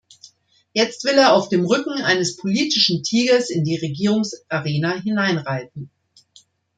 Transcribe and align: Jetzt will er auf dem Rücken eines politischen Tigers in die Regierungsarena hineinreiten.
Jetzt 0.73 1.03
will 1.03 1.13
er 1.13 1.31
auf 1.31 1.47
dem 1.49 1.63
Rücken 1.63 2.01
eines 2.01 2.35
politischen 2.35 3.03
Tigers 3.03 3.51
in 3.51 3.63
die 3.63 3.75
Regierungsarena 3.77 4.95
hineinreiten. 4.99 5.91